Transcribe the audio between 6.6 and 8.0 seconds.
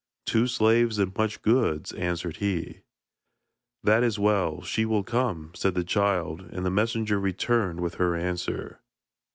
the messenger returned with